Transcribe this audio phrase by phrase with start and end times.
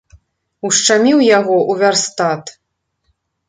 [0.69, 2.43] Ушчаміў яго ў вярстат.